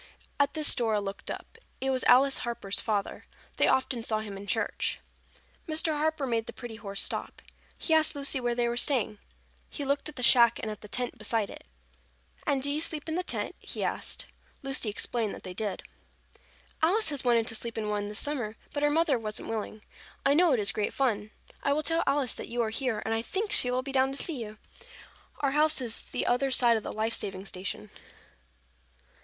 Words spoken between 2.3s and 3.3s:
Harper's father.